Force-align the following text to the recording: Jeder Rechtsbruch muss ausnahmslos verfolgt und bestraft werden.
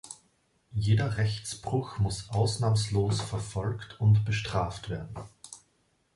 Jeder 0.73 1.17
Rechtsbruch 1.17 1.99
muss 1.99 2.31
ausnahmslos 2.31 3.21
verfolgt 3.21 3.99
und 4.01 4.25
bestraft 4.25 4.89
werden. 4.89 5.13